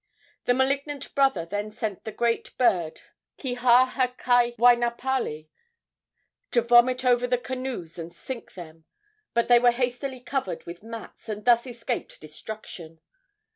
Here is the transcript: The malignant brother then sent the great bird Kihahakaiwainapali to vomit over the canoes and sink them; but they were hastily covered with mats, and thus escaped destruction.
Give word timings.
The 0.45 0.55
malignant 0.55 1.13
brother 1.13 1.45
then 1.45 1.69
sent 1.69 2.05
the 2.05 2.11
great 2.11 2.57
bird 2.57 3.01
Kihahakaiwainapali 3.37 5.47
to 6.49 6.61
vomit 6.63 7.05
over 7.05 7.27
the 7.27 7.37
canoes 7.37 7.99
and 7.99 8.11
sink 8.11 8.55
them; 8.55 8.85
but 9.35 9.47
they 9.47 9.59
were 9.59 9.69
hastily 9.69 10.19
covered 10.19 10.65
with 10.65 10.81
mats, 10.81 11.29
and 11.29 11.45
thus 11.45 11.67
escaped 11.67 12.19
destruction. 12.19 12.99